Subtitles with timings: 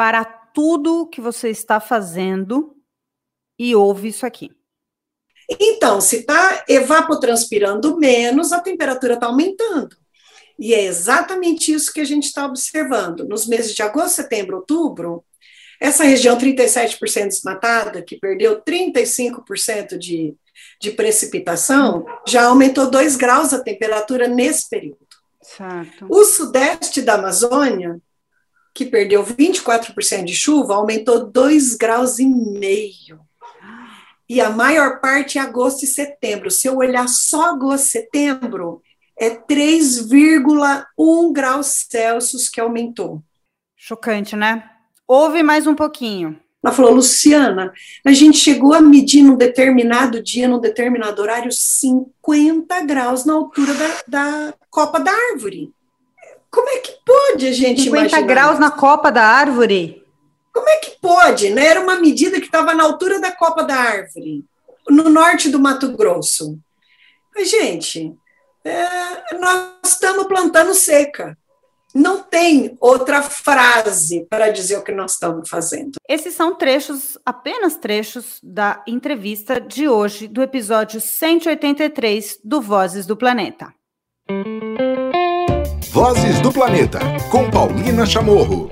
[0.00, 2.74] para tudo que você está fazendo
[3.58, 4.50] e ouve isso aqui.
[5.60, 9.94] Então, se está evapotranspirando menos, a temperatura está aumentando.
[10.58, 13.28] E é exatamente isso que a gente está observando.
[13.28, 15.22] Nos meses de agosto, setembro, outubro,
[15.78, 20.34] essa região 37% desmatada, que perdeu 35% de,
[20.80, 24.96] de precipitação, já aumentou 2 graus a temperatura nesse período.
[25.42, 26.06] Certo.
[26.08, 28.00] O sudeste da Amazônia,
[28.72, 33.20] que perdeu 24% de chuva, aumentou 2 graus e meio.
[34.28, 36.50] E a maior parte é agosto e setembro.
[36.50, 38.80] Se eu olhar só agosto e setembro,
[39.18, 43.22] é 3,1 graus Celsius que aumentou.
[43.76, 44.70] Chocante, né?
[45.06, 46.38] Ouve mais um pouquinho.
[46.62, 47.72] Ela falou, Luciana,
[48.06, 53.74] a gente chegou a medir num determinado dia, num determinado horário, 50 graus na altura
[53.74, 55.72] da, da copa da árvore.
[56.50, 58.22] Como é que pode a gente 50 imaginar?
[58.22, 60.04] graus na copa da árvore?
[60.52, 61.50] Como é que pode?
[61.50, 61.66] Né?
[61.66, 64.44] Era uma medida que estava na altura da copa da árvore,
[64.88, 66.58] no norte do Mato Grosso.
[67.34, 68.12] Mas, gente,
[68.64, 71.38] é, nós estamos plantando seca.
[71.94, 75.92] Não tem outra frase para dizer o que nós estamos fazendo.
[76.08, 83.16] Esses são trechos, apenas trechos, da entrevista de hoje, do episódio 183 do Vozes do
[83.16, 83.74] Planeta.
[86.02, 86.98] Vozes do Planeta,
[87.30, 88.70] com Paulina Chamorro.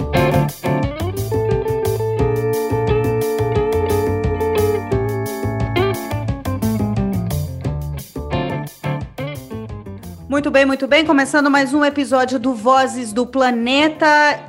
[10.27, 11.05] Muito bem, muito bem.
[11.05, 14.07] Começando mais um episódio do Vozes do Planeta.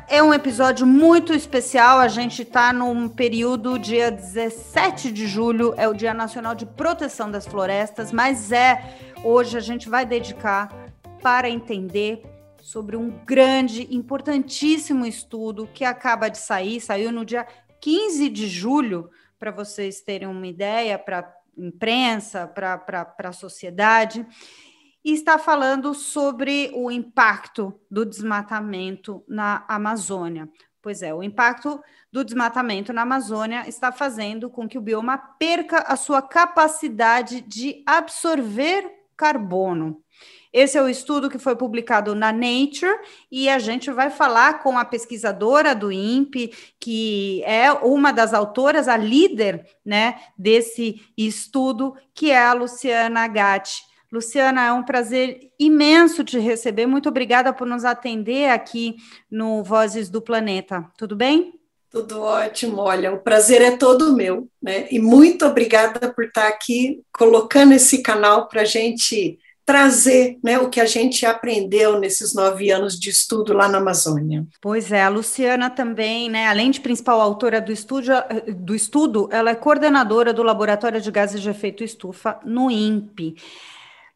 [0.07, 1.99] É um episódio muito especial.
[1.99, 7.29] A gente está num período, dia 17 de julho, é o Dia Nacional de Proteção
[7.29, 8.81] das Florestas, mas é
[9.21, 10.73] hoje a gente vai dedicar
[11.21, 12.38] para entender
[12.69, 17.47] sobre um grande, importantíssimo estudo que acaba de sair, saiu no dia
[17.81, 24.23] 15 de julho, para vocês terem uma ideia, para imprensa, para a sociedade
[25.03, 30.47] e está falando sobre o impacto do desmatamento na Amazônia.
[30.79, 31.81] Pois é, o impacto
[32.11, 37.81] do desmatamento na Amazônia está fazendo com que o bioma perca a sua capacidade de
[37.87, 38.87] absorver
[39.17, 40.03] carbono.
[40.51, 42.97] Esse é o estudo que foi publicado na Nature
[43.31, 48.87] e a gente vai falar com a pesquisadora do INPE, que é uma das autoras,
[48.87, 53.89] a líder, né, desse estudo, que é a Luciana Gatti.
[54.11, 56.87] Luciana, é um prazer imenso te receber.
[56.87, 58.95] Muito obrigada por nos atender aqui
[59.29, 60.83] no Vozes do Planeta.
[60.97, 61.53] Tudo bem?
[61.91, 62.81] Tudo ótimo.
[62.81, 64.87] Olha, o prazer é todo meu, né?
[64.89, 69.37] E muito obrigada por estar aqui colocando esse canal para a gente
[69.69, 74.43] trazer né, o que a gente aprendeu nesses nove anos de estudo lá na Amazônia.
[74.59, 77.71] Pois é, a Luciana também, né, além de principal autora do,
[78.57, 83.35] do estudo, ela é coordenadora do Laboratório de Gases de Efeito Estufa no INPE.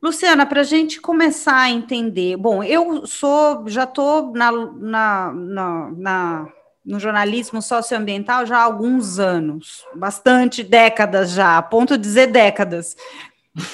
[0.01, 5.91] Luciana, para a gente começar a entender, bom, eu sou, já estou na, na, na,
[5.95, 6.47] na,
[6.83, 12.95] no jornalismo socioambiental já há alguns anos, bastante décadas já, a ponto de dizer décadas.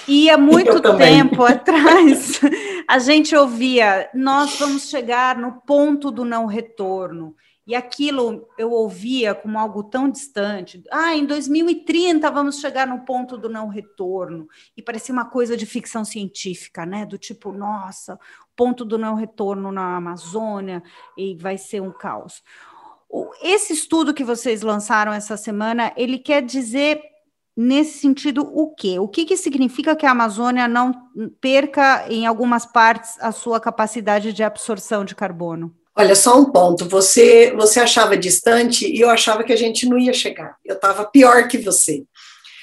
[0.07, 2.39] E há muito tempo atrás,
[2.87, 7.35] a gente ouvia, nós vamos chegar no ponto do não retorno.
[7.69, 10.83] E aquilo eu ouvia como algo tão distante.
[10.91, 14.47] Ah, em 2030 vamos chegar no ponto do não retorno.
[14.75, 17.05] E parecia uma coisa de ficção científica, né?
[17.05, 18.19] Do tipo, nossa,
[18.55, 20.81] ponto do não retorno na Amazônia
[21.15, 22.41] e vai ser um caos.
[23.41, 27.01] Esse estudo que vocês lançaram essa semana, ele quer dizer
[27.61, 28.99] nesse sentido o quê?
[28.99, 30.93] O que, que significa que a Amazônia não
[31.41, 35.75] perca em algumas partes a sua capacidade de absorção de carbono?
[35.93, 36.87] Olha, só um ponto.
[36.87, 40.55] Você, você achava distante e eu achava que a gente não ia chegar.
[40.63, 42.05] Eu estava pior que você.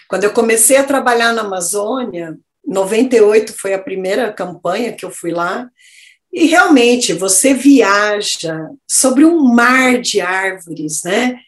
[0.09, 5.31] Quando eu comecei a trabalhar na Amazônia, 98 foi a primeira campanha que eu fui
[5.31, 5.69] lá,
[6.33, 11.39] e realmente você viaja sobre um mar de árvores, né?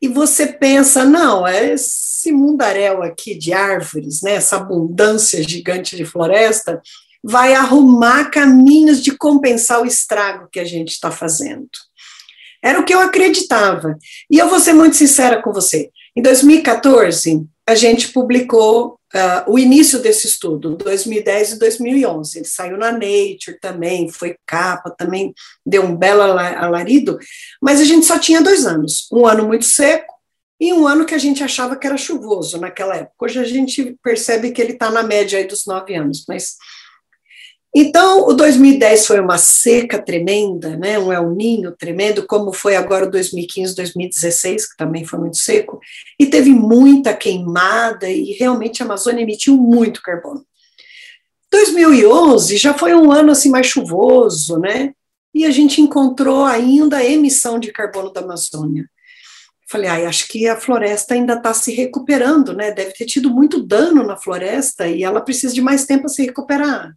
[0.00, 4.32] E você pensa, não, é esse mundaréu aqui de árvores, né?
[4.34, 6.80] Essa abundância gigante de floresta,
[7.22, 11.68] vai arrumar caminhos de compensar o estrago que a gente está fazendo.
[12.62, 13.98] Era o que eu acreditava.
[14.30, 15.90] E eu vou ser muito sincera com você.
[16.16, 22.38] Em 2014, a gente publicou uh, o início desse estudo, 2010 e 2011.
[22.38, 25.32] Ele saiu na Nature também, foi capa, também
[25.64, 27.16] deu um belo alarido,
[27.62, 29.06] mas a gente só tinha dois anos.
[29.12, 30.12] Um ano muito seco
[30.60, 33.14] e um ano que a gente achava que era chuvoso naquela época.
[33.20, 36.56] Hoje a gente percebe que ele está na média aí dos nove anos, mas
[37.74, 43.06] Então, o 2010 foi uma seca tremenda, né, um El Ninho tremendo, como foi agora
[43.06, 45.78] o 2015, 2016, que também foi muito seco,
[46.18, 50.44] e teve muita queimada, e realmente a Amazônia emitiu muito carbono.
[51.52, 54.92] 2011 já foi um ano assim mais chuvoso, né,
[55.32, 58.84] e a gente encontrou ainda a emissão de carbono da Amazônia.
[59.70, 62.72] Falei, ai, acho que a floresta ainda está se recuperando, né?
[62.72, 66.24] Deve ter tido muito dano na floresta e ela precisa de mais tempo para se
[66.24, 66.92] recuperar.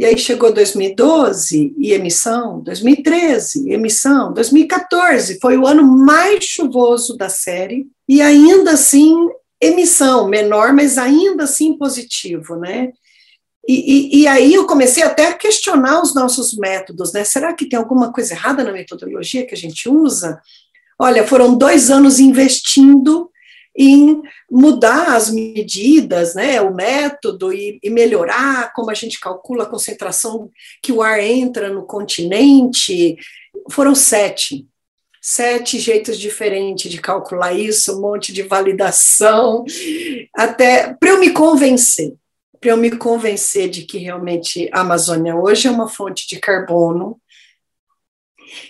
[0.00, 7.28] E aí chegou 2012 e emissão, 2013 emissão, 2014 foi o ano mais chuvoso da
[7.28, 9.14] série e ainda assim
[9.60, 12.92] emissão menor, mas ainda assim positivo, né?
[13.68, 17.22] E, e, e, aí eu comecei até a questionar os nossos métodos, né?
[17.22, 20.40] Será que tem alguma coisa errada na metodologia que a gente usa?
[20.98, 23.29] Olha, foram dois anos investindo
[23.76, 24.20] em
[24.50, 30.50] mudar as medidas, né, o método e, e, melhorar como a gente calcula a concentração
[30.82, 33.16] que o ar entra no continente.
[33.70, 34.66] Foram sete,
[35.20, 39.64] sete jeitos diferentes de calcular isso, um monte de validação,
[40.34, 42.14] até para eu me convencer,
[42.60, 47.20] para eu me convencer de que realmente a Amazônia hoje é uma fonte de carbono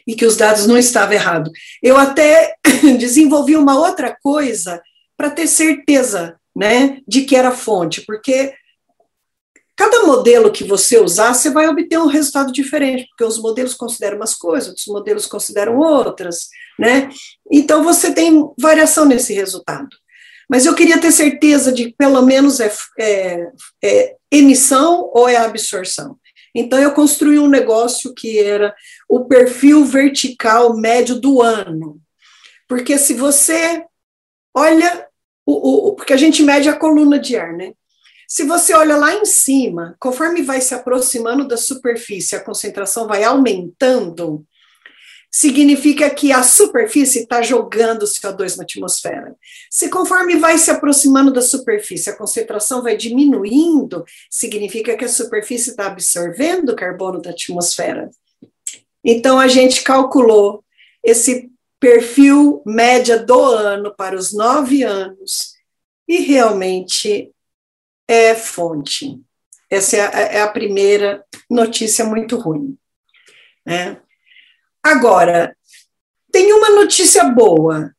[0.07, 1.51] e que os dados não estavam errados.
[1.83, 2.55] Eu até
[2.99, 4.81] desenvolvi uma outra coisa
[5.21, 8.55] para ter certeza né, de que era fonte, porque
[9.77, 14.17] cada modelo que você usar, você vai obter um resultado diferente, porque os modelos consideram
[14.17, 17.11] umas coisas, outros modelos consideram outras, né?
[17.53, 19.91] Então você tem variação nesse resultado.
[20.49, 23.47] Mas eu queria ter certeza de que pelo menos é, é,
[23.85, 26.19] é emissão ou é absorção.
[26.55, 28.75] Então eu construí um negócio que era
[29.07, 32.01] o perfil vertical médio do ano.
[32.67, 33.85] Porque se você
[34.57, 35.10] olha
[35.51, 37.73] o, o, porque a gente mede a coluna de ar, né?
[38.29, 43.25] Se você olha lá em cima, conforme vai se aproximando da superfície, a concentração vai
[43.25, 44.47] aumentando,
[45.31, 49.35] significa que a superfície está jogando CO2 na atmosfera.
[49.71, 55.71] Se conforme vai se aproximando da superfície, a concentração vai diminuindo, significa que a superfície
[55.71, 58.11] está absorvendo carbono da atmosfera.
[59.05, 60.65] Então, a gente calculou
[61.03, 65.55] esse perfil média do ano para os nove anos,
[66.07, 67.33] e realmente
[68.07, 69.19] é fonte.
[69.71, 72.77] Essa é a, é a primeira notícia muito ruim.
[73.65, 74.01] Né?
[74.83, 75.57] Agora,
[76.33, 77.95] tem uma notícia boa.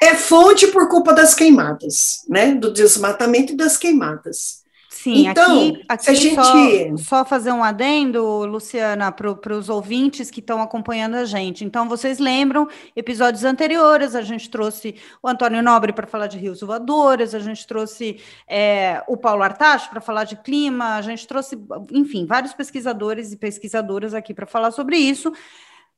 [0.00, 2.54] É fonte por culpa das queimadas, né?
[2.54, 4.59] Do desmatamento e das queimadas.
[5.02, 6.34] Sim, então, aqui, aqui a gente...
[6.34, 11.64] só, só fazer um adendo, Luciana, para os ouvintes que estão acompanhando a gente.
[11.64, 16.60] Então, vocês lembram, episódios anteriores, a gente trouxe o Antônio Nobre para falar de rios
[16.60, 21.58] voadores, a gente trouxe é, o Paulo Artacho para falar de clima, a gente trouxe,
[21.92, 25.32] enfim, vários pesquisadores e pesquisadoras aqui para falar sobre isso.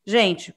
[0.07, 0.55] Gente,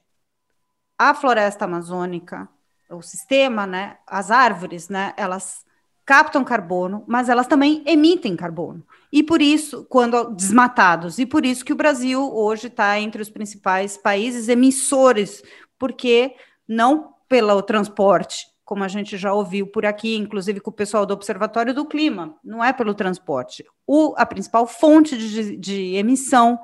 [0.96, 2.48] a floresta amazônica,
[2.88, 5.65] o sistema, né, as árvores, né, elas
[6.06, 8.86] captam carbono, mas elas também emitem carbono.
[9.12, 13.28] E por isso, quando desmatados, e por isso que o Brasil hoje está entre os
[13.28, 15.42] principais países emissores,
[15.76, 16.36] porque
[16.66, 21.14] não pelo transporte, como a gente já ouviu por aqui, inclusive com o pessoal do
[21.14, 23.64] Observatório do Clima, não é pelo transporte.
[23.84, 26.60] O, a principal fonte de, de emissão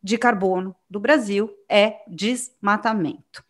[0.00, 3.47] de carbono do Brasil é desmatamento.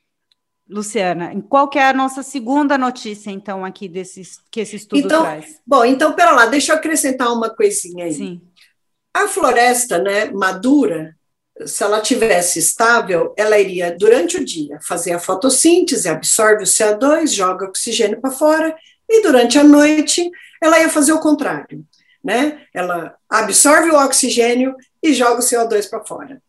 [0.68, 5.22] Luciana, qual que é a nossa segunda notícia, então, aqui desses que esse estudo então,
[5.22, 5.60] traz?
[5.66, 8.12] Bom, então, pera lá, deixa eu acrescentar uma coisinha aí.
[8.12, 8.42] Sim.
[9.14, 11.16] A floresta, né, madura,
[11.64, 17.28] se ela tivesse estável, ela iria, durante o dia, fazer a fotossíntese, absorve o CO2,
[17.28, 18.76] joga oxigênio para fora,
[19.08, 20.30] e durante a noite,
[20.62, 21.82] ela ia fazer o contrário,
[22.22, 22.62] né?
[22.74, 26.42] Ela absorve o oxigênio e joga o CO2 para fora.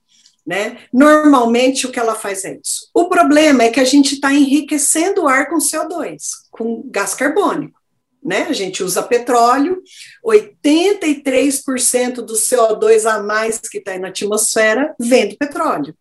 [0.50, 0.80] Né?
[0.92, 2.90] Normalmente o que ela faz é isso.
[2.92, 6.18] O problema é que a gente está enriquecendo o ar com CO2,
[6.50, 7.80] com gás carbônico.
[8.26, 8.48] Né?
[8.50, 9.80] A gente usa petróleo,
[10.26, 15.96] 83% do CO2 a mais que está na atmosfera vem do petróleo.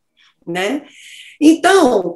[0.47, 0.87] Né?
[1.39, 2.15] Então,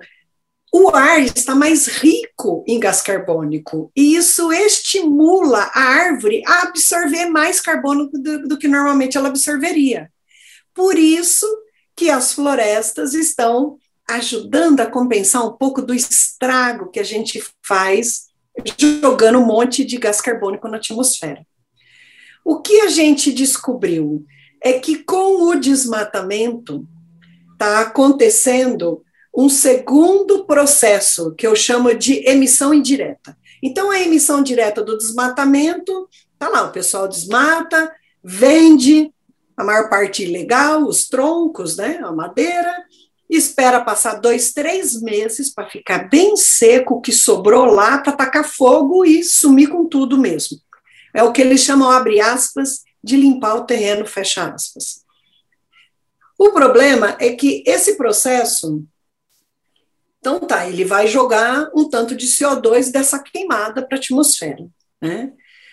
[0.72, 7.26] o ar está mais rico em gás carbônico, e isso estimula a árvore a absorver
[7.26, 10.10] mais carbono do, do que normalmente ela absorveria.
[10.74, 11.46] Por isso,
[12.12, 13.76] as florestas estão
[14.08, 18.26] ajudando a compensar um pouco do estrago que a gente faz
[18.78, 21.46] jogando um monte de gás carbônico na atmosfera.
[22.44, 24.24] O que a gente descobriu
[24.62, 26.86] é que com o desmatamento
[27.52, 29.02] está acontecendo
[29.34, 33.36] um segundo processo que eu chamo de emissão indireta.
[33.62, 37.90] Então, a emissão direta do desmatamento, tá lá, o pessoal desmata,
[38.22, 39.12] vende,
[39.56, 42.84] a maior parte ilegal, os troncos, né, a madeira,
[43.28, 48.44] espera passar dois, três meses para ficar bem seco o que sobrou lá para tacar
[48.44, 50.58] fogo e sumir com tudo mesmo.
[51.14, 55.02] É o que eles chamam, abre aspas, de limpar o terreno, fecha aspas.
[56.38, 58.84] O problema é que esse processo,
[60.18, 64.66] então tá, ele vai jogar um tanto de CO2 dessa queimada para a atmosfera,
[65.00, 65.32] né?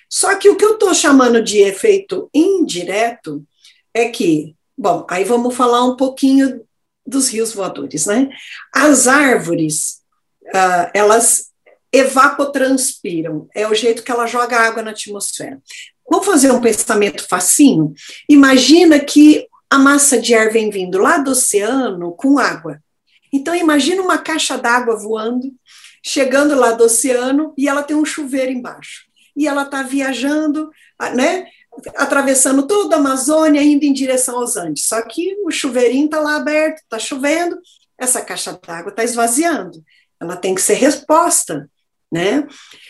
[0.09, 3.45] Só que o que eu estou chamando de efeito indireto
[3.99, 6.61] é que, bom, aí vamos falar um pouquinho
[7.05, 8.29] dos rios voadores, né?
[8.73, 10.01] As árvores,
[10.47, 11.49] uh, elas
[11.91, 15.59] evapotranspiram, é o jeito que ela joga água na atmosfera.
[16.09, 17.93] Vamos fazer um pensamento facinho?
[18.27, 22.81] Imagina que a massa de ar vem vindo lá do oceano com água.
[23.31, 25.53] Então imagina uma caixa d'água voando,
[26.03, 29.03] chegando lá do oceano e ela tem um chuveiro embaixo.
[29.35, 30.69] E ela está viajando,
[31.13, 31.47] né?
[31.95, 34.86] Atravessando toda a Amazônia, indo em direção aos Andes.
[34.86, 37.59] Só que o chuveirinho está lá aberto, está chovendo,
[37.98, 39.83] essa caixa d'água está esvaziando.
[40.19, 41.69] Ela tem que ser resposta,
[42.12, 42.48] né?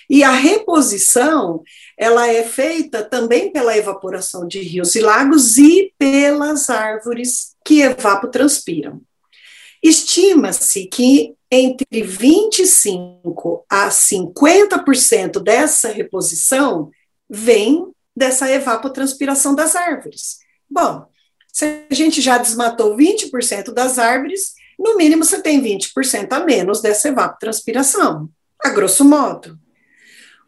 [0.09, 1.61] E a reposição,
[1.97, 9.01] ela é feita também pela evaporação de rios e lagos e pelas árvores que evapotranspiram.
[9.83, 16.91] Estima-se que entre 25 a 50% dessa reposição
[17.29, 20.39] vem dessa evapotranspiração das árvores.
[20.69, 21.05] Bom,
[21.47, 26.81] se a gente já desmatou 20% das árvores, no mínimo você tem 20% a menos
[26.81, 28.29] dessa evapotranspiração,
[28.61, 29.57] a grosso modo.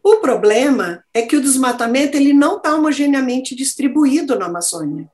[0.04, 5.10] O problema é que o desmatamento ele não está homogeneamente distribuído na Amazônia.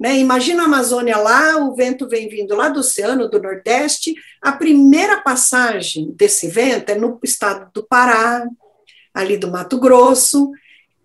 [0.00, 0.18] Né?
[0.18, 5.20] Imagina a Amazônia lá, o vento vem vindo lá do oceano, do Nordeste, a primeira
[5.20, 8.44] passagem desse vento é no estado do Pará,
[9.14, 10.50] ali do Mato Grosso,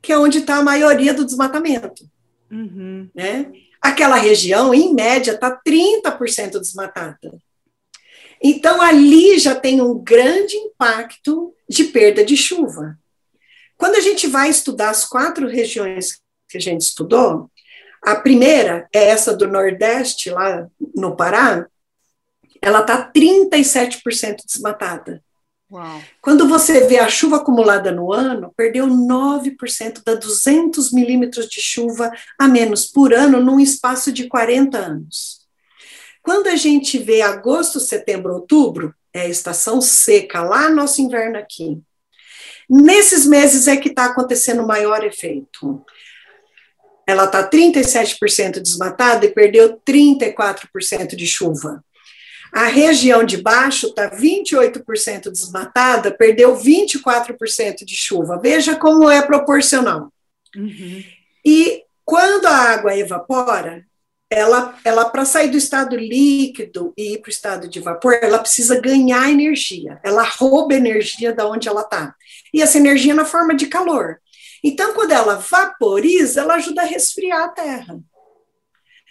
[0.08, 2.10] que é onde está a maioria do desmatamento.
[2.50, 3.10] Uhum.
[3.14, 3.52] Né?
[3.82, 7.38] Aquela região, em média, está 30% desmatada.
[8.42, 12.98] Então, ali já tem um grande impacto de perda de chuva.
[13.76, 17.52] Quando a gente vai estudar as quatro regiões que a gente estudou,
[18.02, 21.68] a primeira é essa do Nordeste, lá no Pará,
[22.62, 25.22] ela está 37% desmatada.
[25.70, 26.02] Uau.
[26.22, 32.10] Quando você vê a chuva acumulada no ano, perdeu 9% da 200 milímetros de chuva
[32.40, 35.46] a menos por ano num espaço de 40 anos.
[36.24, 41.82] Quando a gente vê agosto, setembro, outubro, é a estação seca, lá nosso inverno aqui.
[42.70, 45.84] Nesses meses é que está acontecendo o maior efeito.
[47.08, 51.84] Ela está 37% desmatada e perdeu 34% de chuva.
[52.52, 58.40] A região de baixo está 28% desmatada, perdeu 24% de chuva.
[58.42, 60.12] Veja como é proporcional.
[60.56, 61.04] Uhum.
[61.46, 63.86] E quando a água evapora,
[64.30, 68.40] ela, ela para sair do estado líquido e ir para o estado de vapor, ela
[68.40, 70.00] precisa ganhar energia.
[70.04, 72.14] Ela rouba energia da onde ela está.
[72.54, 74.20] E essa energia é na forma de calor.
[74.64, 78.00] Então, quando ela vaporiza, ela ajuda a resfriar a terra.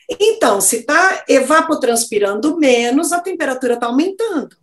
[0.08, 4.56] Então, se está evapotranspirando menos, a temperatura está aumentando.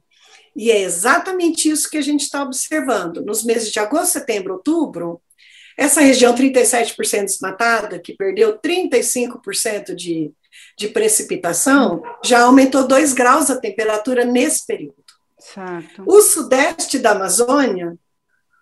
[0.56, 3.24] E é exatamente isso que a gente está observando.
[3.24, 5.22] Nos meses de agosto, setembro, outubro,
[5.78, 10.32] essa região 37% desmatada, que perdeu 35% de,
[10.78, 15.04] de precipitação, já aumentou 2 graus a temperatura nesse período.
[15.40, 16.04] Certo.
[16.06, 17.98] O sudeste da Amazônia,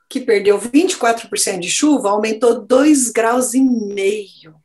[0.09, 4.55] que perdeu 24% de chuva, aumentou 2 graus e meio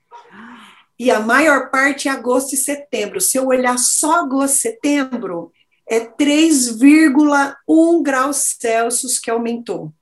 [0.98, 3.20] e a maior parte é agosto e setembro.
[3.20, 5.52] Se eu olhar só agosto e setembro,
[5.88, 9.92] é 3,1 graus Celsius que aumentou.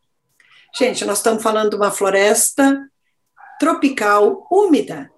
[0.76, 2.80] Gente, nós estamos falando de uma floresta
[3.58, 5.10] tropical úmida,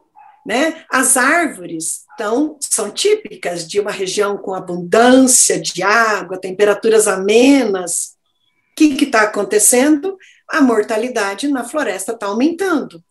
[0.45, 0.85] né?
[0.91, 8.17] As árvores então, são típicas de uma região com abundância de água, temperaturas amenas.
[8.73, 10.17] O que está acontecendo?
[10.49, 13.05] A mortalidade na floresta está aumentando.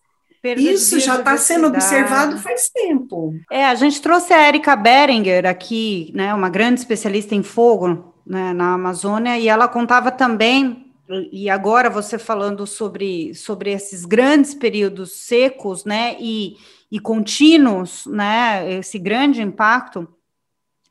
[0.53, 3.33] Isso já está sendo observado faz tempo.
[3.51, 8.53] É, a gente trouxe a Erika Berenger aqui, né, uma grande especialista em fogo né,
[8.53, 10.91] na Amazônia, e ela contava também,
[11.31, 16.57] e agora você falando sobre, sobre esses grandes períodos secos, né, e,
[16.91, 20.07] e contínuos, né, esse grande impacto,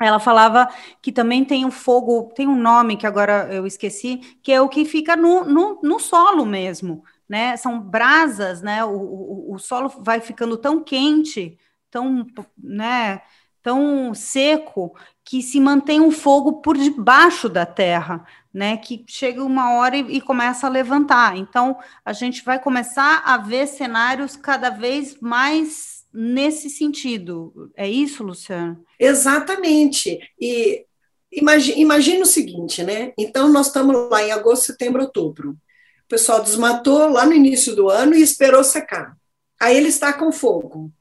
[0.01, 0.69] ela falava
[1.01, 4.69] que também tem o fogo, tem um nome que agora eu esqueci, que é o
[4.69, 7.57] que fica no, no, no solo mesmo, né?
[7.57, 8.85] São brasas, né?
[8.85, 11.59] O, o, o solo vai ficando tão quente,
[11.91, 12.25] tão,
[12.57, 13.23] né?
[13.61, 18.77] Tão seco que se mantém um fogo por debaixo da terra, né?
[18.77, 21.37] Que chega uma hora e, e começa a levantar.
[21.37, 27.73] Então a gente vai começar a ver cenários cada vez mais nesse sentido.
[27.77, 28.81] É isso, Luciano?
[28.97, 30.21] Exatamente.
[30.41, 30.87] E
[31.33, 33.13] imagine, imagine o seguinte, né?
[33.19, 35.57] Então, nós estamos lá em agosto, setembro, outubro.
[36.05, 39.17] O pessoal desmatou lá no início do ano e esperou secar.
[39.61, 40.93] Aí ele está com fogo.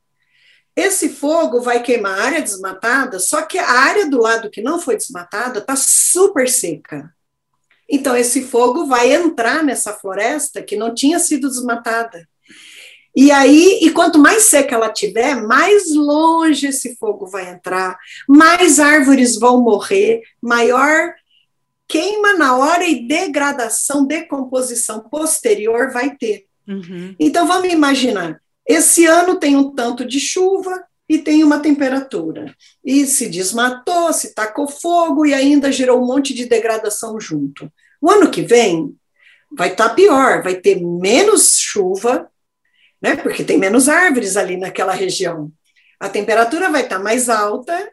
[0.76, 4.80] Esse fogo vai queimar a área desmatada, só que a área do lado que não
[4.80, 7.14] foi desmatada está super seca.
[7.88, 12.28] Então, esse fogo vai entrar nessa floresta que não tinha sido desmatada.
[13.16, 17.96] E aí, e quanto mais seca ela tiver, mais longe esse fogo vai entrar,
[18.28, 21.14] mais árvores vão morrer, maior
[21.94, 26.48] queima na hora e degradação, decomposição posterior vai ter.
[26.68, 27.16] Uhum.
[27.20, 32.52] Então, vamos imaginar: esse ano tem um tanto de chuva e tem uma temperatura.
[32.84, 37.72] E se desmatou, se tacou fogo e ainda gerou um monte de degradação junto.
[38.02, 38.96] O ano que vem
[39.56, 42.28] vai estar tá pior, vai ter menos chuva,
[43.00, 43.16] né?
[43.18, 45.52] Porque tem menos árvores ali naquela região.
[46.00, 47.93] A temperatura vai estar tá mais alta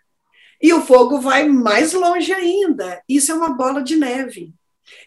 [0.60, 3.02] e o fogo vai mais longe ainda.
[3.08, 4.52] Isso é uma bola de neve.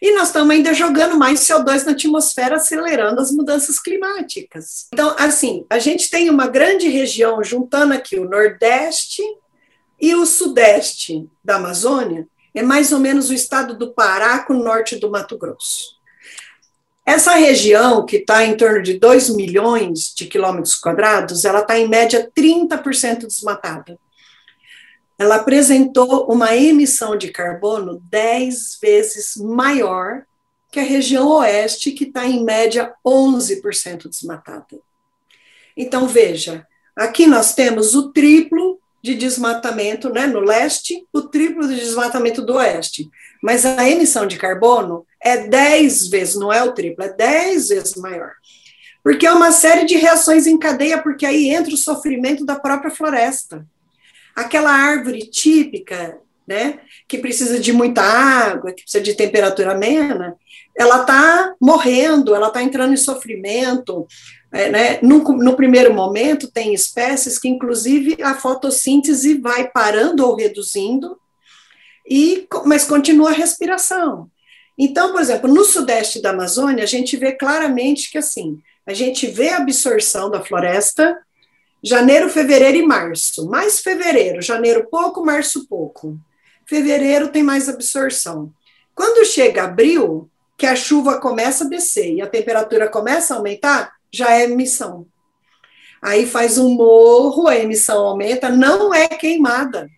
[0.02, 4.88] E nós estamos ainda jogando mais CO2 na atmosfera, acelerando as mudanças climáticas.
[4.94, 9.22] Então, assim, a gente tem uma grande região juntando aqui o Nordeste
[10.02, 14.64] e o Sudeste da Amazônia, é mais ou menos o estado do Pará com o
[14.64, 15.94] norte do Mato Grosso.
[17.06, 21.88] Essa região, que está em torno de 2 milhões de quilômetros quadrados, ela está em
[21.88, 23.98] média 30% desmatada
[25.24, 30.24] ela apresentou uma emissão de carbono 10 vezes maior
[30.70, 34.80] que a região oeste, que está em média 11% desmatada.
[35.77, 41.75] Então, veja, aqui nós temos o triplo de desmatamento né, no leste, o triplo de
[41.75, 43.10] desmatamento do oeste.
[43.42, 47.96] Mas a emissão de carbono é 10 vezes, não é o triplo, é 10 vezes
[47.96, 48.34] maior.
[49.01, 52.92] Porque é uma série de reações em cadeia, porque aí entra o sofrimento da própria
[52.92, 53.65] floresta
[54.36, 60.36] aquela árvore típica, né, que precisa de muita água, que precisa de temperatura amena,
[60.78, 64.06] ela está morrendo, ela está entrando em sofrimento.
[64.52, 65.00] É, né?
[65.02, 71.17] no, no, primeiro momento, tem espécies que, inclusive, a fotossíntese vai parando ou reduzindo,
[72.08, 74.30] e, mas continua a respiração.
[74.78, 79.28] Então, por exemplo, no sudeste da Amazônia, a gente vê claramente que, assim, a gente
[79.28, 81.17] vê a absorção da floresta,
[81.84, 83.48] janeiro, fevereiro e março.
[83.50, 86.17] Mais fevereiro, janeiro pouco, março pouco.
[86.65, 88.52] Fevereiro tem mais absorção.
[88.96, 93.93] Quando chega abril, que a chuva começa a descer e a temperatura começa a aumentar,
[94.12, 95.06] já é emissão.
[96.02, 99.89] Aí faz um morro, a emissão aumenta, não é queimada.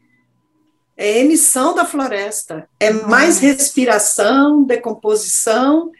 [0.97, 2.69] É emissão da floresta.
[2.79, 5.91] É mais respiração, decomposição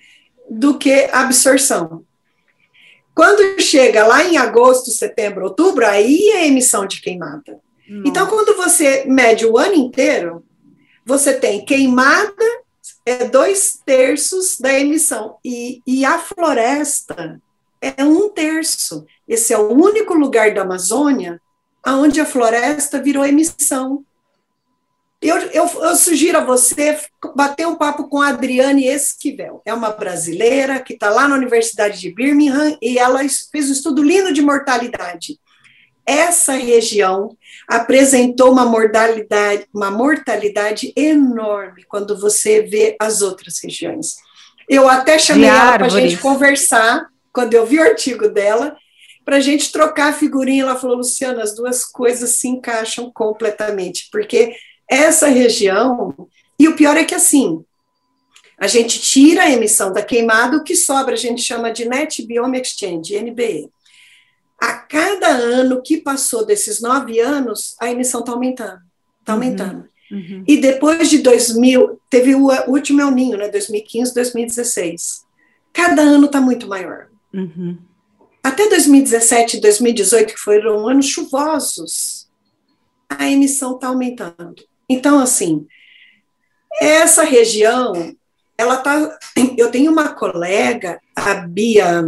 [0.49, 2.03] do que absorção.
[3.15, 7.59] Quando chega lá em agosto, setembro, outubro, aí é emissão de queimada.
[7.87, 8.09] Nossa.
[8.09, 10.43] Então, quando você mede o ano inteiro,
[11.05, 12.45] você tem queimada,
[13.05, 15.37] é dois terços da emissão.
[15.45, 17.39] E, e a floresta
[17.81, 19.05] é um terço.
[19.27, 21.39] Esse é o único lugar da Amazônia
[21.87, 24.03] onde a floresta virou emissão.
[25.27, 26.99] Eu, eu, eu, sugiro a você
[27.35, 29.59] bater um papo com a Adriane Esquivel.
[29.65, 33.19] É uma brasileira que está lá na Universidade de Birmingham e ela
[33.51, 35.39] fez um estudo lindo de mortalidade.
[36.05, 37.35] Essa região
[37.67, 44.17] apresentou uma mortalidade, uma mortalidade enorme quando você vê as outras regiões.
[44.69, 48.77] Eu até chamei ela para a gente conversar, quando eu vi o artigo dela,
[49.23, 50.63] para a gente trocar a figurinha.
[50.63, 54.53] Ela falou, Luciana, as duas coisas se encaixam completamente, porque
[54.89, 56.27] essa região,
[56.59, 57.63] e o pior é que assim,
[58.57, 62.25] a gente tira a emissão da queimada, o que sobra a gente chama de Net
[62.25, 63.69] Biome Exchange, NBE.
[64.61, 68.79] A cada ano que passou desses nove anos, a emissão está aumentando,
[69.19, 69.89] está uhum, aumentando.
[70.09, 70.43] Uhum.
[70.47, 75.25] E depois de 2000, teve o, último El Ninho, né, 2015, 2016.
[75.73, 77.07] Cada ano está muito maior.
[77.33, 77.77] Uhum.
[78.41, 82.29] Até 2017 e 2018, que foram anos chuvosos,
[83.09, 84.63] a emissão está aumentando.
[84.89, 85.67] Então, assim,
[86.79, 88.15] essa região,
[88.57, 89.17] ela tá.
[89.57, 92.03] Eu tenho uma colega, a Bia,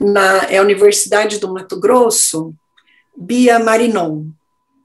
[0.00, 2.54] na é a Universidade do Mato Grosso,
[3.16, 4.26] Bia Marinon.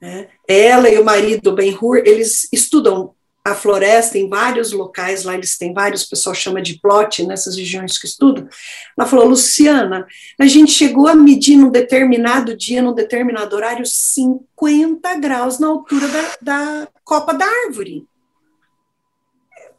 [0.00, 0.28] Né?
[0.46, 5.74] Ela e o marido Ben-Hur, eles estudam a floresta em vários locais, lá eles têm
[5.74, 8.48] vários, o pessoal chama de plot, nessas regiões que estudam.
[8.96, 10.06] Ela falou, Luciana,
[10.40, 16.08] a gente chegou a medir num determinado dia, num determinado horário, 50 graus na altura
[16.08, 18.06] da, da copa da árvore.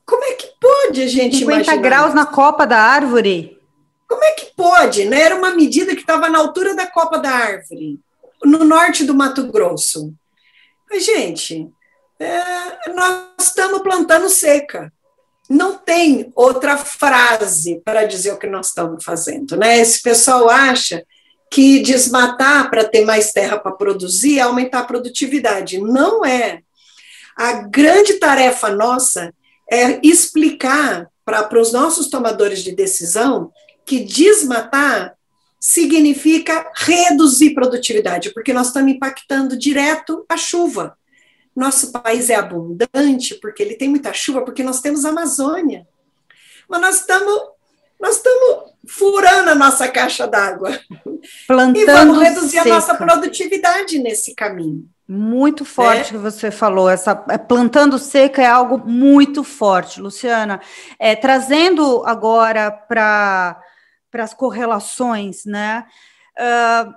[0.06, 1.78] Como é que pode a gente 50 imaginar?
[1.78, 3.60] graus na copa da árvore?
[4.08, 5.06] Como é que pode?
[5.06, 5.22] né?
[5.22, 8.00] Era uma medida que estava na altura da copa da árvore,
[8.44, 10.14] no norte do Mato Grosso.
[10.88, 11.68] Mas, gente,
[12.20, 14.92] é, nós estamos plantando seca.
[15.50, 19.78] Não tem outra frase para dizer o que nós estamos fazendo, né?
[19.80, 21.06] Esse pessoal acha
[21.52, 25.80] que desmatar para ter mais terra para produzir é aumentar a produtividade.
[25.80, 26.62] Não é.
[27.38, 29.34] A grande tarefa nossa
[29.72, 33.52] é explicar para os nossos tomadores de decisão
[33.86, 35.16] que desmatar
[35.60, 40.96] significa reduzir produtividade, porque nós estamos impactando direto a chuva.
[41.56, 45.88] Nosso país é abundante porque ele tem muita chuva, porque nós temos Amazônia.
[46.68, 47.56] Mas nós estamos
[48.00, 50.78] nós estamos furando a nossa caixa d'água.
[51.48, 52.70] Plantando e vamos reduzir seca.
[52.70, 54.88] a nossa produtividade nesse caminho.
[55.08, 56.12] Muito forte é.
[56.12, 56.90] que você falou.
[56.90, 60.60] Essa é, plantando seca é algo muito forte, Luciana.
[61.00, 63.60] É, trazendo agora para
[64.14, 65.86] as correlações, né?
[66.38, 66.94] Uh,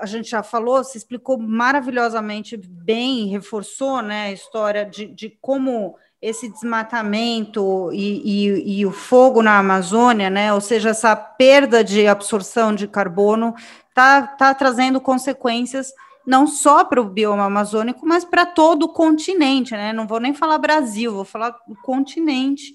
[0.00, 5.96] a gente já falou, se explicou maravilhosamente bem, reforçou né, a história de, de como
[6.22, 12.06] esse desmatamento e, e, e, o fogo na Amazônia, né, ou seja, essa perda de
[12.06, 13.54] absorção de carbono,
[13.88, 15.92] está tá trazendo consequências
[16.26, 19.92] não só para o bioma amazônico, mas para todo o continente, né?
[19.92, 22.74] Não vou nem falar Brasil, vou falar o continente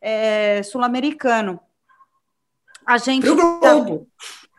[0.00, 1.58] é, sul-americano.
[2.86, 3.24] A gente.
[3.24, 4.08] Para o globo.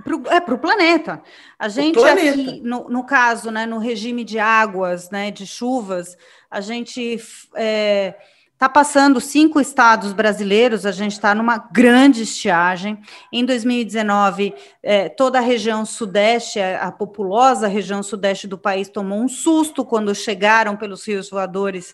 [0.04, 1.22] Pro, é para o planeta.
[1.58, 2.30] A gente planeta.
[2.30, 6.18] aqui, no, no, caso, né, no regime de águas, né, de chuvas,
[6.52, 7.20] a gente
[7.56, 8.16] é,
[8.63, 12.98] Está passando cinco estados brasileiros, a gente está numa grande estiagem.
[13.30, 19.20] Em 2019, é, toda a região sudeste, a, a populosa região sudeste do país, tomou
[19.20, 21.94] um susto quando chegaram pelos rios voadores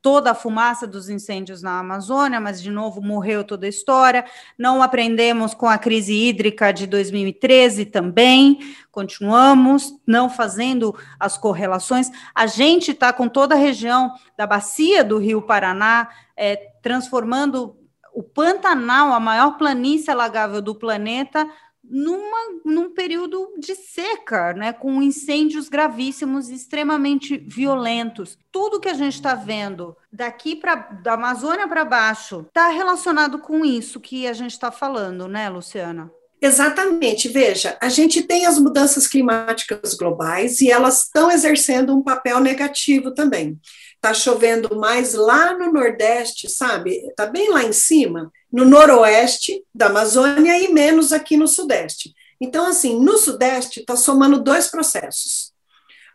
[0.00, 4.24] toda a fumaça dos incêndios na Amazônia, mas de novo morreu toda a história.
[4.58, 8.58] Não aprendemos com a crise hídrica de 2013 também,
[8.90, 12.10] continuamos não fazendo as correlações.
[12.34, 17.76] A gente está com toda a região da bacia do Rio Paraná é, transformando
[18.14, 21.48] o Pantanal, a maior planície alagável do planeta,
[21.84, 28.38] numa, num período de seca, né, com incêndios gravíssimos, extremamente violentos.
[28.50, 33.64] Tudo que a gente está vendo daqui para da Amazônia para baixo está relacionado com
[33.64, 36.10] isso que a gente está falando, né, Luciana?
[36.40, 37.28] Exatamente.
[37.28, 43.14] Veja, a gente tem as mudanças climáticas globais e elas estão exercendo um papel negativo
[43.14, 43.60] também.
[43.94, 46.96] Está chovendo mais lá no Nordeste, sabe?
[47.08, 52.14] Está bem lá em cima no noroeste da Amazônia e menos aqui no sudeste.
[52.40, 55.52] Então, assim, no sudeste está somando dois processos: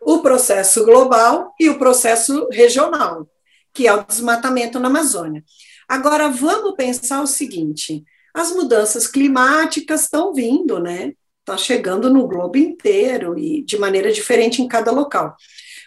[0.00, 3.28] o processo global e o processo regional,
[3.74, 5.42] que é o desmatamento na Amazônia.
[5.88, 11.14] Agora, vamos pensar o seguinte: as mudanças climáticas estão vindo, né?
[11.40, 15.34] Está chegando no globo inteiro e de maneira diferente em cada local.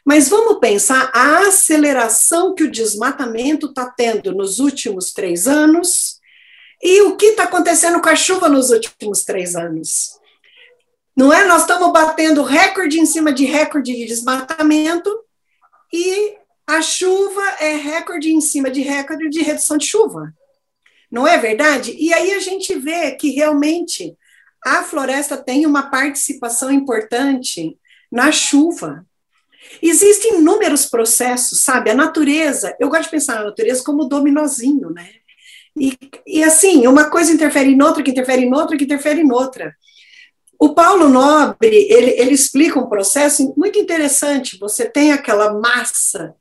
[0.03, 6.19] Mas vamos pensar a aceleração que o desmatamento está tendo nos últimos três anos
[6.81, 10.19] e o que está acontecendo com a chuva nos últimos três anos?
[11.15, 11.45] Não é?
[11.45, 15.09] Nós estamos batendo recorde em cima de recorde de desmatamento
[15.93, 20.33] e a chuva é recorde em cima de recorde de redução de chuva.
[21.11, 21.95] Não é verdade?
[21.99, 24.17] E aí a gente vê que realmente
[24.65, 27.77] a floresta tem uma participação importante
[28.11, 29.05] na chuva.
[29.81, 31.89] Existem inúmeros processos, sabe?
[31.89, 35.09] A natureza, eu gosto de pensar na natureza como dominozinho, né?
[35.77, 39.31] E, e assim, uma coisa interfere em outra, que interfere em outra, que interfere em
[39.31, 39.75] outra.
[40.59, 44.59] O Paulo Nobre, ele, ele explica um processo muito interessante.
[44.59, 46.35] Você tem aquela massa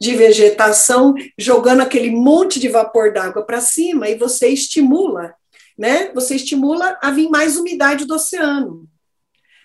[0.00, 5.34] de vegetação jogando aquele monte de vapor d'água para cima e você estimula,
[5.76, 6.12] né?
[6.12, 8.86] Você estimula a vir mais umidade do oceano.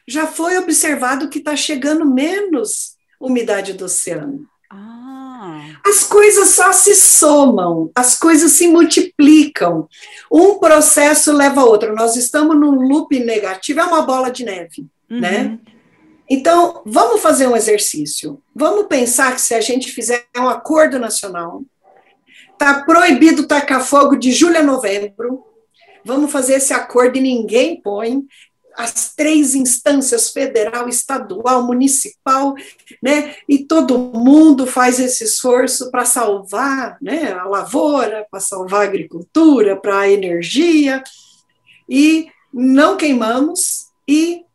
[0.08, 4.48] Já foi observado que está chegando menos umidade do oceano.
[5.86, 9.88] As coisas só se somam, as coisas se multiplicam.
[10.32, 11.96] Um processo leva a outro.
[11.96, 15.20] Nós estamos num loop negativo, é uma bola de neve, uhum.
[15.20, 15.60] né?
[16.30, 18.42] Então, vamos fazer um exercício.
[18.56, 21.64] Vamos pensar que se a gente fizer um acordo nacional,
[22.54, 25.44] está proibido tacar fogo de julho a novembro.
[26.06, 28.24] Vamos fazer esse acordo e ninguém põe
[28.78, 32.56] as três instâncias, federal, estadual, municipal,
[33.02, 38.86] né, e todo mundo faz esse esforço para salvar né, a lavoura, para salvar a
[38.86, 41.04] agricultura, para a energia,
[41.90, 44.46] e não queimamos e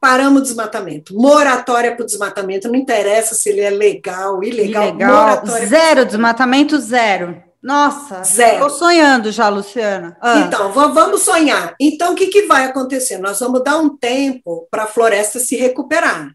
[0.00, 1.14] paramos o desmatamento.
[1.14, 4.88] Moratória para o desmatamento, não interessa se ele é legal, ilegal.
[4.88, 7.51] ilegal zero, desmatamento zero.
[7.62, 8.54] Nossa, Zero.
[8.54, 10.16] Estou sonhando já, Luciana.
[10.20, 10.40] Ah.
[10.40, 11.76] Então, vamos sonhar.
[11.78, 13.18] Então, o que, que vai acontecer?
[13.18, 16.34] Nós vamos dar um tempo para a floresta se recuperar.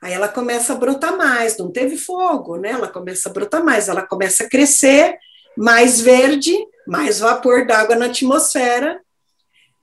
[0.00, 2.70] Aí ela começa a brotar mais, não teve fogo, né?
[2.70, 5.16] Ela começa a brotar mais, ela começa a crescer,
[5.56, 6.56] mais verde,
[6.86, 9.00] mais vapor d'água na atmosfera,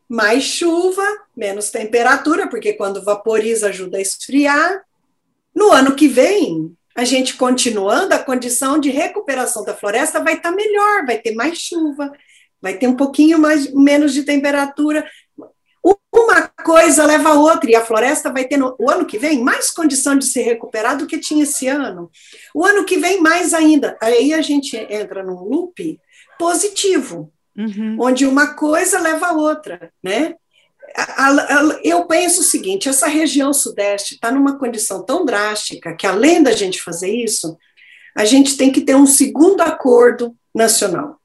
[0.10, 1.06] mais chuva,
[1.38, 4.84] menos temperatura, porque quando vaporiza ajuda a esfriar.
[5.56, 10.50] No ano que vem, a gente continuando, a condição de recuperação da floresta vai estar
[10.50, 12.12] tá melhor, vai ter mais chuva,
[12.62, 15.10] vai ter um pouquinho mais, menos de temperatura.
[16.12, 19.42] Uma coisa leva a outra, e a floresta vai ter no, o ano que vem
[19.42, 22.12] mais condição de se recuperar do que tinha esse ano.
[22.54, 23.98] O ano que vem, mais ainda.
[24.02, 26.00] Aí a gente entra num loop
[26.38, 27.96] positivo, uhum.
[28.00, 30.36] onde uma coisa leva a outra, né?
[31.84, 36.52] Eu penso o seguinte: essa região sudeste está numa condição tão drástica que, além da
[36.52, 37.58] gente fazer isso,
[38.16, 41.20] a gente tem que ter um segundo acordo nacional.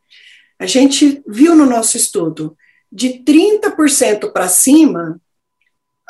[0.58, 2.56] A gente viu no nosso estudo,
[2.90, 5.20] de 30% para cima,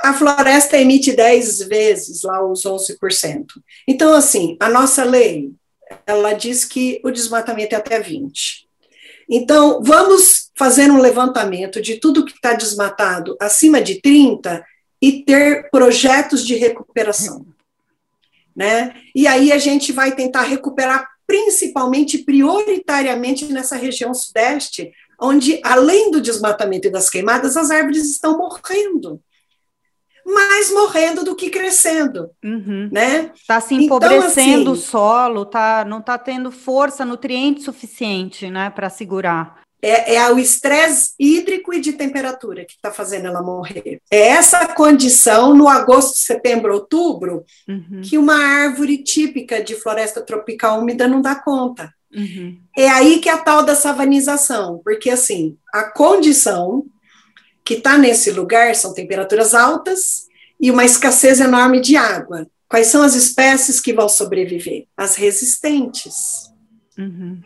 [0.02, 3.46] a floresta emite 10 vezes lá os 11%.
[3.88, 5.52] Então, assim, a nossa lei,
[6.06, 8.64] ela diz que o desmatamento é até 20%.
[9.28, 14.64] Então, vamos fazer um levantamento de tudo que está desmatado acima de 30
[15.02, 17.44] e ter projetos de recuperação.
[18.54, 18.94] Né?
[19.14, 26.20] E aí a gente vai tentar recuperar principalmente, prioritariamente nessa região sudeste, onde, além do
[26.20, 29.20] desmatamento e das queimadas, as árvores estão morrendo
[30.26, 32.88] mais morrendo do que crescendo, uhum.
[32.90, 33.30] né?
[33.34, 38.70] Está se empobrecendo então, assim, o solo, tá, não está tendo força, nutriente suficiente, né,
[38.70, 39.60] para segurar.
[39.84, 44.00] É, é o estresse hídrico e de temperatura que está fazendo ela morrer.
[44.10, 48.00] É essa condição no agosto, setembro, outubro, uhum.
[48.02, 51.92] que uma árvore típica de floresta tropical úmida não dá conta.
[52.14, 52.58] Uhum.
[52.74, 56.86] É aí que é a tal da savanização, porque assim, a condição
[57.62, 62.46] que está nesse lugar são temperaturas altas e uma escassez enorme de água.
[62.66, 64.86] Quais são as espécies que vão sobreviver?
[64.96, 66.50] As resistentes.
[66.96, 67.42] Uhum.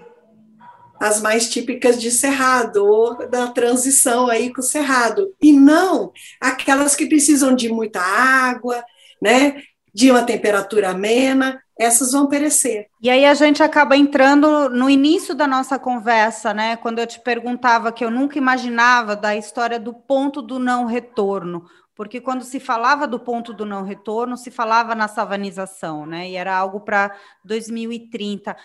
[1.00, 5.34] As mais típicas de cerrado, ou da transição aí com o cerrado.
[5.40, 8.84] E não aquelas que precisam de muita água,
[9.22, 9.62] né?
[9.94, 12.86] De uma temperatura amena, essas vão perecer.
[13.00, 16.76] E aí a gente acaba entrando no início da nossa conversa, né?
[16.76, 21.64] Quando eu te perguntava que eu nunca imaginava da história do ponto do não retorno,
[21.94, 26.28] porque quando se falava do ponto do não retorno, se falava na savanização, né?
[26.28, 28.56] E era algo para 2030.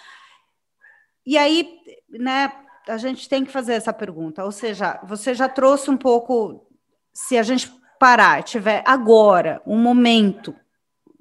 [1.26, 1.78] E aí,
[2.10, 2.52] né,
[2.88, 6.68] a gente tem que fazer essa pergunta, ou seja, você já trouxe um pouco
[7.14, 10.54] se a gente parar, tiver agora um momento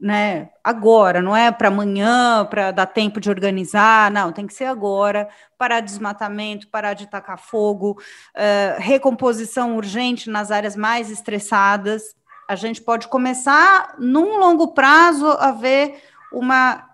[0.03, 4.65] né, agora, não é para amanhã, para dar tempo de organizar, não, tem que ser
[4.65, 7.93] agora, parar desmatamento, parar de tacar fogo,
[8.35, 12.03] uh, recomposição urgente nas áreas mais estressadas.
[12.49, 16.85] A gente pode começar, num longo prazo, a ver uma,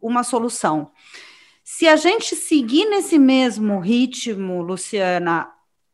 [0.00, 0.90] uma solução.
[1.72, 5.48] Se a gente seguir nesse mesmo ritmo, Luciana,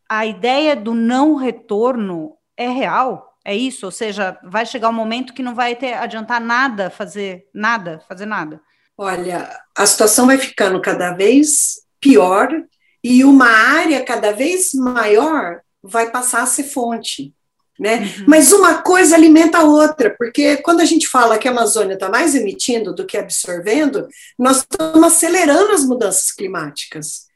[0.08, 3.38] a ideia do não retorno é real?
[3.44, 3.84] É isso?
[3.84, 8.24] Ou seja, vai chegar um momento que não vai ter adiantar nada fazer nada, fazer
[8.24, 8.58] nada.
[8.96, 12.48] Olha, a situação vai ficando cada vez pior
[13.04, 17.34] e uma área cada vez maior vai passar a ser fonte.
[17.78, 17.98] Né?
[17.98, 18.24] Uhum.
[18.26, 22.08] Mas uma coisa alimenta a outra, porque quando a gente fala que a Amazônia está
[22.08, 24.08] mais emitindo do que absorvendo,
[24.38, 27.26] nós estamos acelerando as mudanças climáticas.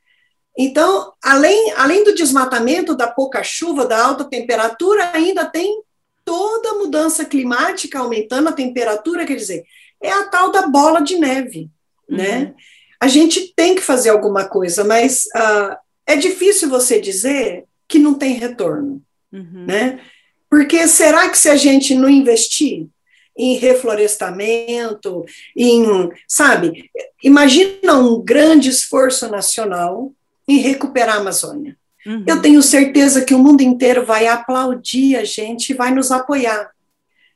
[0.57, 5.83] Então, além, além do desmatamento, da pouca chuva, da alta temperatura, ainda tem
[6.25, 9.65] toda mudança climática aumentando a temperatura, quer dizer,
[10.03, 11.71] é a tal da bola de neve,
[12.09, 12.17] uhum.
[12.17, 12.55] né?
[13.01, 15.77] A gente tem que fazer alguma coisa, mas uh,
[16.07, 19.65] é difícil você dizer que não tem retorno, uhum.
[19.67, 20.01] né?
[20.51, 22.89] Porque será que se a gente não investir
[23.37, 25.25] em reflorestamento,
[25.57, 26.91] em, sabe,
[27.23, 30.13] imagina um grande esforço nacional
[30.47, 31.77] em recuperar a Amazônia.
[32.05, 32.25] Uhum.
[32.27, 36.71] Eu tenho certeza que o mundo inteiro vai aplaudir a gente e vai nos apoiar,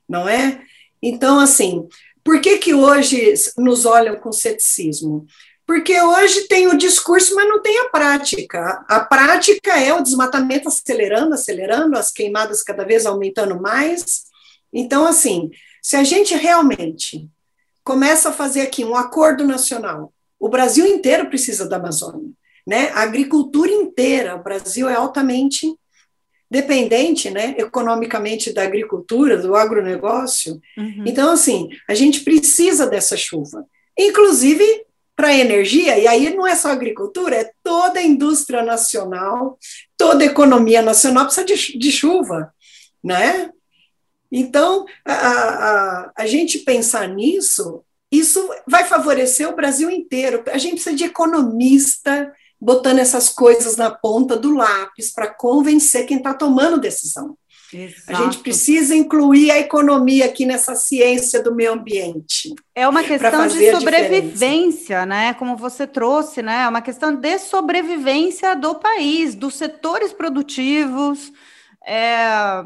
[0.07, 0.61] não é?
[1.01, 1.87] Então, assim,
[2.23, 5.25] por que, que hoje nos olham com ceticismo?
[5.65, 8.85] Porque hoje tem o discurso, mas não tem a prática.
[8.87, 14.25] A prática é o desmatamento acelerando, acelerando, as queimadas cada vez aumentando mais.
[14.71, 15.49] Então, assim,
[15.81, 17.27] se a gente realmente
[17.83, 22.31] começa a fazer aqui um acordo nacional, o Brasil inteiro precisa da Amazônia
[22.65, 22.89] né?
[22.93, 25.73] A agricultura inteira, o Brasil é altamente
[26.49, 30.61] dependente, né, economicamente da agricultura, do agronegócio.
[30.77, 31.03] Uhum.
[31.05, 33.65] Então, assim, a gente precisa dessa chuva.
[33.97, 34.84] Inclusive,
[35.15, 39.57] para energia, e aí não é só agricultura, é toda a indústria nacional,
[39.97, 42.53] toda a economia nacional precisa de, de chuva,
[43.03, 43.49] né?
[44.31, 50.43] Então, a, a, a gente pensar nisso, isso vai favorecer o Brasil inteiro.
[50.47, 56.17] A gente precisa de economista botando essas coisas na ponta do lápis para convencer quem
[56.17, 57.37] está tomando decisão.
[57.75, 58.11] Exato.
[58.11, 62.53] A gente precisa incluir a economia aqui nessa ciência do meio ambiente.
[62.73, 65.33] É uma questão de sobrevivência, né?
[65.33, 66.63] Como você trouxe, né?
[66.63, 71.33] É uma questão de sobrevivência do país, dos setores produtivos.
[71.85, 72.65] É,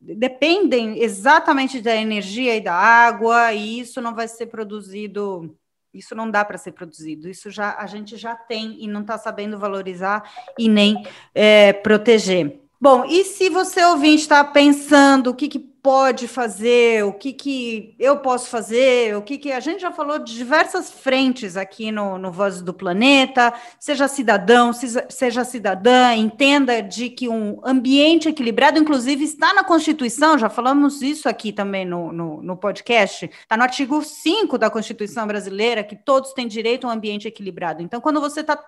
[0.00, 5.56] dependem exatamente da energia e da água, e isso não vai ser produzido
[5.96, 7.28] isso não dá para ser produzido.
[7.28, 11.02] Isso já a gente já tem e não está sabendo valorizar e nem
[11.34, 12.60] é, proteger.
[12.78, 17.94] Bom, e se você ouvinte está pensando o que, que pode fazer, o que, que
[17.98, 22.18] eu posso fazer, o que, que a gente já falou de diversas frentes aqui no,
[22.18, 24.72] no Vozes do Planeta, seja cidadão,
[25.08, 31.28] seja cidadã, entenda de que um ambiente equilibrado, inclusive, está na Constituição, já falamos isso
[31.28, 36.32] aqui também no, no, no podcast, está no artigo 5 da Constituição brasileira, que todos
[36.32, 37.80] têm direito a um ambiente equilibrado.
[37.80, 38.60] Então, quando você está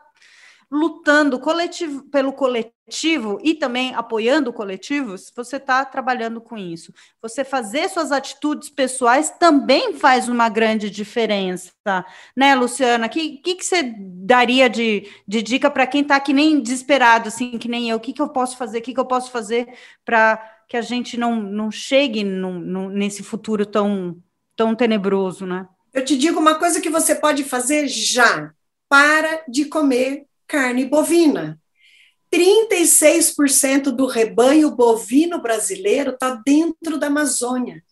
[0.70, 6.92] lutando coletivo, pelo coletivo e também apoiando coletivos, você está trabalhando com isso.
[7.22, 11.72] Você fazer suas atitudes pessoais também faz uma grande diferença,
[12.36, 13.06] né, Luciana?
[13.06, 17.28] O que, que, que, você daria de, de dica para quem está que nem desesperado,
[17.28, 17.96] assim, que nem eu?
[17.96, 18.78] O que, que eu posso fazer?
[18.78, 19.68] O que, que eu posso fazer
[20.04, 24.22] para que a gente não, não chegue nesse futuro tão,
[24.54, 25.66] tão tenebroso, né?
[25.94, 28.52] Eu te digo uma coisa que você pode fazer já.
[28.88, 31.60] Para de comer carne bovina.
[32.32, 37.82] 36% do rebanho bovino brasileiro está dentro da Amazônia.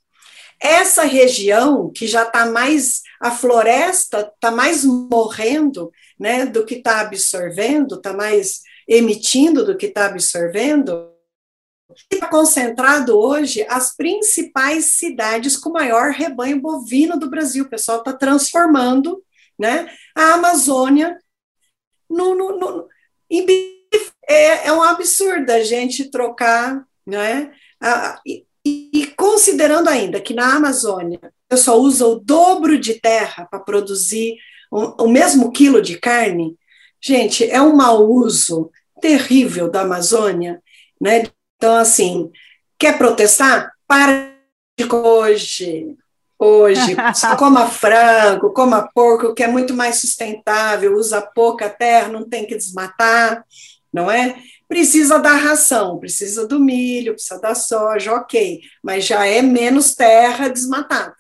[0.61, 7.01] Essa região que já está mais, a floresta está mais morrendo né, do que está
[7.01, 11.11] absorvendo, está mais emitindo do que está absorvendo,
[12.11, 17.65] está concentrado hoje as principais cidades com maior rebanho bovino do Brasil.
[17.65, 19.23] O pessoal está transformando
[19.59, 21.19] né, a Amazônia
[22.09, 22.89] no, no, no
[24.29, 27.53] é, é um absurdo a gente trocar, né?
[28.27, 33.61] e, e, considerando ainda que na Amazônia o pessoal usa o dobro de terra para
[33.61, 34.37] produzir
[34.71, 36.57] o, o mesmo quilo de carne,
[37.01, 40.61] gente, é um mau uso terrível da Amazônia,
[41.01, 41.25] né?
[41.57, 42.31] Então, assim,
[42.79, 43.73] quer protestar?
[43.87, 44.33] Para
[44.79, 45.97] de hoje,
[46.39, 46.97] hoje.
[47.15, 52.47] Só coma frango, coma porco, que é muito mais sustentável, usa pouca terra, não tem
[52.47, 53.45] que desmatar,
[53.93, 54.37] não é?
[54.69, 60.49] Precisa da ração, precisa do milho, precisa da soja, ok, mas já é menos terra
[60.49, 61.15] desmatada.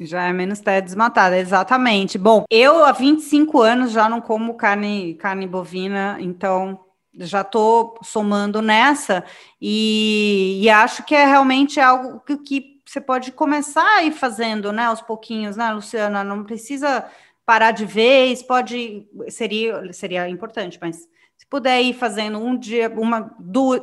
[0.00, 2.16] Já é menos terra desmatada, exatamente.
[2.16, 6.78] Bom, eu há 25 anos já não como carne, carne bovina, então
[7.18, 9.24] já estou somando nessa
[9.60, 14.72] e, e, acho que é realmente algo que, que você pode começar a ir fazendo,
[14.72, 16.24] né, aos pouquinhos, né, Luciana?
[16.24, 17.04] Não precisa
[17.44, 20.96] parar de vez, pode seria seria importante, mas
[21.36, 23.30] se puder ir fazendo um dia, uma,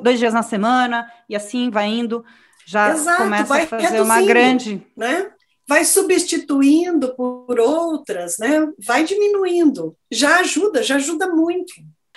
[0.02, 2.26] dois dias na semana e assim vai indo,
[2.66, 5.32] já Exato, começa a fazer uma grande, né?
[5.68, 8.68] Vai substituindo por outras, né?
[8.86, 9.96] Vai diminuindo.
[10.12, 11.74] Já ajuda, já ajuda muito.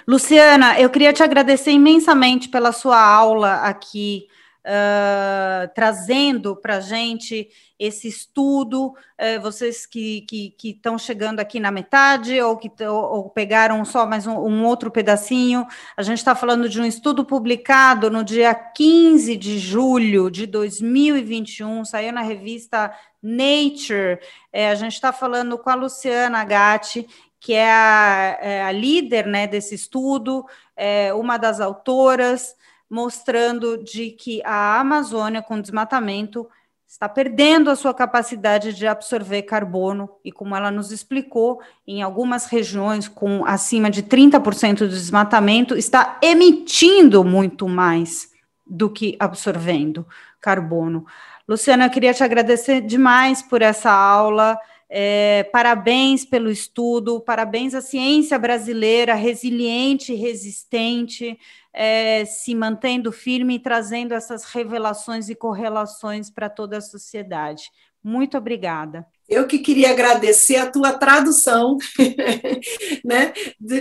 [0.07, 4.27] Luciana, eu queria te agradecer imensamente pela sua aula aqui
[4.65, 10.27] uh, trazendo para a gente esse estudo, uh, vocês que
[10.63, 14.91] estão chegando aqui na metade ou que ou, ou pegaram só mais um, um, outro
[14.91, 15.67] pedacinho,
[15.97, 21.85] a gente está falando de um estudo publicado no dia 15 de julho de 2021,
[21.85, 22.93] saiu na revista
[23.23, 24.19] Nature,
[24.53, 27.07] é, a gente está falando com a Luciana Gatti,
[27.41, 30.45] que é a, é a líder né, desse estudo,
[30.77, 32.57] é uma das autoras,
[32.91, 36.49] mostrando de que a Amazônia, com desmatamento,
[36.89, 42.47] está perdendo a sua capacidade de absorver carbono e, como ela nos explicou, em algumas
[42.47, 48.33] regiões com acima de 30% do desmatamento, está emitindo muito mais
[48.67, 50.07] do que absorvendo
[50.41, 51.05] carbono.
[51.47, 54.59] Luciana, eu queria te agradecer demais por essa aula.
[54.91, 61.39] É, parabéns pelo estudo, parabéns à ciência brasileira resiliente resistente
[61.75, 67.71] é, se mantendo firme e trazendo essas revelações e correlações para toda a sociedade.
[68.03, 69.07] Muito obrigada.
[69.29, 71.77] Eu que queria agradecer a tua tradução,
[73.05, 73.35] né,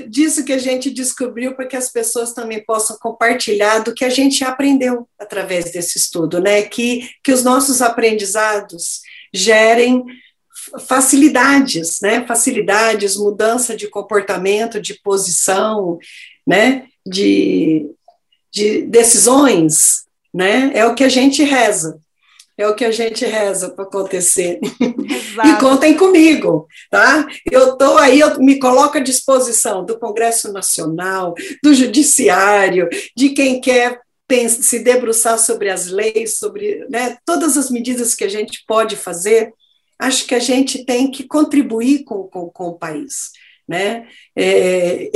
[0.10, 4.10] disso que a gente descobriu, para que as pessoas também possam compartilhar do que a
[4.10, 9.02] gente aprendeu através desse estudo, né, que, que os nossos aprendizados
[9.34, 10.04] gerem
[10.88, 12.26] facilidades, né?
[12.26, 15.98] Facilidades, mudança de comportamento, de posição,
[16.46, 16.86] né?
[17.06, 17.90] De,
[18.52, 20.72] de decisões, né?
[20.74, 22.00] É o que a gente reza.
[22.58, 24.60] É o que a gente reza para acontecer.
[24.82, 25.48] Exato.
[25.48, 27.28] E contem comigo, tá?
[27.52, 33.62] Eu estou aí, eu me coloco à disposição do Congresso Nacional, do Judiciário, de quem
[33.62, 34.02] quer
[34.50, 39.54] se debruçar sobre as leis, sobre né, todas as medidas que a gente pode fazer.
[40.00, 43.32] Acho que a gente tem que contribuir com, com, com o país.
[43.68, 44.08] Né?
[44.36, 45.10] É,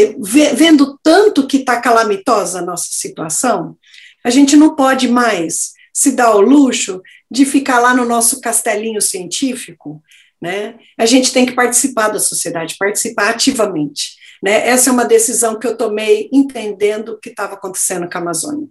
[0.53, 3.77] vendo tanto que está calamitosa a nossa situação,
[4.23, 9.01] a gente não pode mais se dar o luxo de ficar lá no nosso castelinho
[9.01, 10.01] científico,
[10.41, 10.75] né?
[10.97, 14.15] A gente tem que participar da sociedade, participar ativamente.
[14.41, 14.67] Né?
[14.67, 18.67] Essa é uma decisão que eu tomei entendendo o que estava acontecendo com a Amazônia.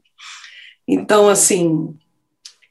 [0.87, 1.95] Então, assim,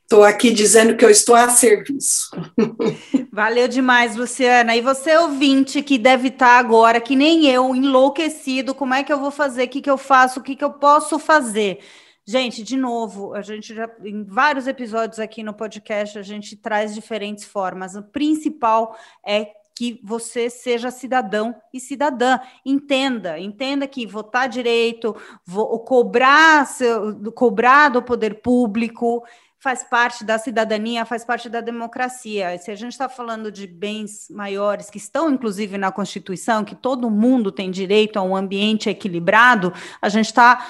[0.09, 2.31] estou aqui dizendo que eu estou a serviço.
[3.31, 4.75] Valeu demais, Luciana.
[4.75, 9.19] E você, ouvinte, que deve estar agora, que nem eu, enlouquecido, como é que eu
[9.19, 11.77] vou fazer, o que, que eu faço, o que, que eu posso fazer?
[12.25, 16.95] Gente, de novo, a gente já em vários episódios aqui no podcast a gente traz
[16.95, 17.93] diferentes formas.
[17.93, 22.39] O principal é que você seja cidadão e cidadã.
[22.65, 29.23] Entenda, entenda que votar direito, vo, cobrar, seu, cobrar do poder público
[29.59, 32.57] faz parte da cidadania, faz parte da democracia.
[32.57, 37.09] Se a gente está falando de bens maiores que estão, inclusive, na Constituição, que todo
[37.09, 40.65] mundo tem direito a um ambiente equilibrado, a gente está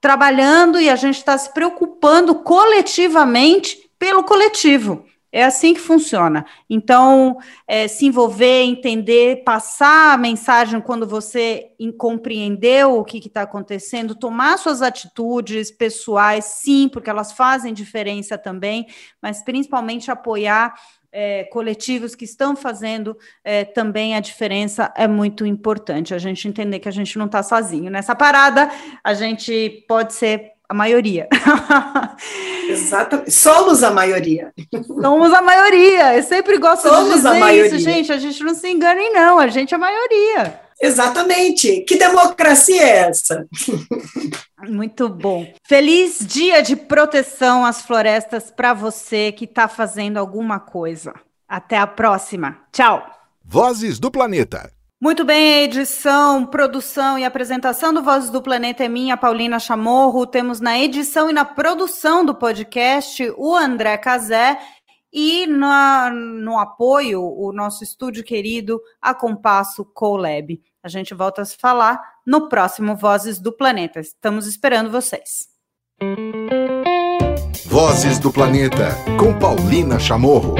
[0.00, 5.04] trabalhando e a gente está se preocupando coletivamente pelo coletivo.
[5.30, 6.46] É assim que funciona.
[6.70, 11.66] Então, é, se envolver, entender, passar a mensagem quando você
[11.98, 18.86] compreendeu o que está acontecendo, tomar suas atitudes pessoais, sim, porque elas fazem diferença também,
[19.20, 20.74] mas principalmente apoiar
[21.12, 26.14] é, coletivos que estão fazendo é, também a diferença é muito importante.
[26.14, 28.70] A gente entender que a gente não está sozinho nessa parada,
[29.02, 31.28] a gente pode ser a maioria.
[32.68, 33.30] Exatamente.
[33.30, 34.52] Somos a maioria.
[34.86, 36.16] Somos a maioria.
[36.16, 37.66] Eu sempre gosto Somos de dizer a maioria.
[37.66, 38.12] isso, gente.
[38.12, 39.38] A gente não se engane, não.
[39.38, 40.60] A gente é a maioria.
[40.80, 41.80] Exatamente.
[41.80, 43.46] Que democracia é essa?
[44.68, 45.46] Muito bom.
[45.66, 51.14] Feliz dia de proteção às florestas para você que está fazendo alguma coisa.
[51.48, 52.58] Até a próxima.
[52.70, 53.04] Tchau.
[53.42, 54.70] Vozes do Planeta.
[55.00, 60.26] Muito bem, edição, produção e apresentação do Vozes do Planeta é minha, Paulina Chamorro.
[60.26, 64.58] Temos na edição e na produção do podcast o André Cazé
[65.12, 70.60] e na, no apoio o nosso estúdio querido, a Compasso Colab.
[70.82, 74.00] A gente volta a se falar no próximo Vozes do Planeta.
[74.00, 75.46] Estamos esperando vocês.
[77.66, 80.56] Vozes do Planeta, com Paulina Chamorro.